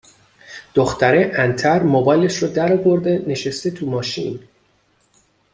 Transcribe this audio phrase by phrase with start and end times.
[0.75, 4.39] دختره انتر موبایلش رو در آورده نشسته تو ماشین